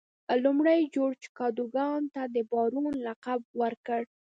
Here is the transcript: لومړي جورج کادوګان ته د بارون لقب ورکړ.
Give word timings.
لومړي 0.43 0.79
جورج 0.95 1.21
کادوګان 1.37 2.01
ته 2.13 2.21
د 2.35 2.37
بارون 2.51 2.87
لقب 3.05 3.41
ورکړ. 3.61 4.01